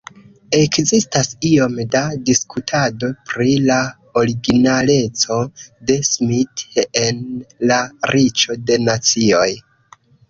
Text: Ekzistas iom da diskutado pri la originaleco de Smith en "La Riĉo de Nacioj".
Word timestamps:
Ekzistas 0.59 1.27
iom 1.49 1.75
da 1.95 1.99
diskutado 2.29 3.09
pri 3.31 3.49
la 3.65 3.77
originaleco 4.23 5.37
de 5.91 5.99
Smith 6.13 6.67
en 7.05 7.21
"La 7.73 7.79
Riĉo 8.15 8.57
de 8.71 8.81
Nacioj". 8.89 9.49